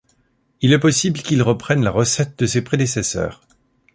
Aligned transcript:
Il 0.61 0.73
est 0.73 0.79
possible 0.79 1.19
qu'il 1.19 1.43
reprenne 1.43 1.83
la 1.83 1.91
recette 1.91 2.39
de 2.39 2.47
ses 2.47 2.63
prédécesseurs. 2.63 3.45